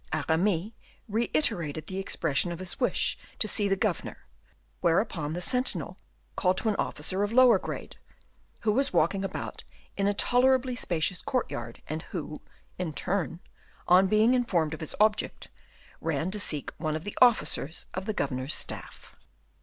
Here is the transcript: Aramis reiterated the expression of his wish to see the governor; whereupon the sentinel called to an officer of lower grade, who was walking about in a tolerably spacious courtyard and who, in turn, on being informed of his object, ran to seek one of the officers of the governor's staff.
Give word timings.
Aramis 0.11 0.71
reiterated 1.07 1.85
the 1.85 1.99
expression 1.99 2.51
of 2.51 2.57
his 2.57 2.79
wish 2.79 3.19
to 3.37 3.47
see 3.47 3.67
the 3.67 3.75
governor; 3.75 4.25
whereupon 4.79 5.33
the 5.33 5.41
sentinel 5.43 5.99
called 6.35 6.57
to 6.57 6.69
an 6.69 6.75
officer 6.77 7.21
of 7.21 7.31
lower 7.31 7.59
grade, 7.59 7.97
who 8.61 8.71
was 8.71 8.91
walking 8.91 9.23
about 9.23 9.63
in 9.95 10.07
a 10.07 10.13
tolerably 10.15 10.75
spacious 10.75 11.21
courtyard 11.21 11.83
and 11.87 12.01
who, 12.01 12.41
in 12.79 12.93
turn, 12.93 13.41
on 13.87 14.07
being 14.07 14.33
informed 14.33 14.73
of 14.73 14.81
his 14.81 14.95
object, 14.99 15.49
ran 16.01 16.31
to 16.31 16.39
seek 16.39 16.71
one 16.79 16.95
of 16.95 17.03
the 17.03 17.15
officers 17.21 17.85
of 17.93 18.07
the 18.07 18.13
governor's 18.13 18.55
staff. 18.55 19.15